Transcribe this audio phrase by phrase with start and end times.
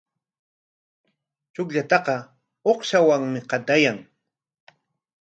[1.53, 2.15] Chukllataqa
[2.71, 3.97] uqshawanmi qatayan.